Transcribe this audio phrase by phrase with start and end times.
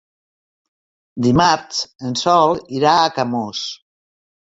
[1.25, 3.61] Dimarts en Sol irà a Camós.